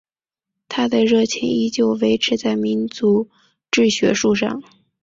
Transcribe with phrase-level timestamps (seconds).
[0.67, 3.29] 他的热情依旧维持在民族
[3.69, 4.63] 志学术上。